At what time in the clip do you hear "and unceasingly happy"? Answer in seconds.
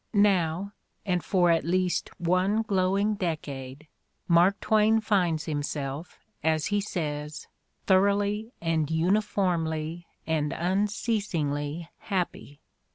10.25-12.59